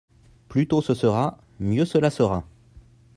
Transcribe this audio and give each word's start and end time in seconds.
Plus 0.47 0.65
tôt 0.67 0.81
ce 0.81 0.95
sera, 0.95 1.37
mieux 1.59 1.85
cela 1.85 2.09
sera. 2.09 2.43